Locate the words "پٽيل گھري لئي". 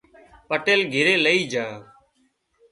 0.49-1.41